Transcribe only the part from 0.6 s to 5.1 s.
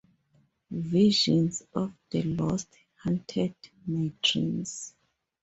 Visions of the lost haunted my dreams.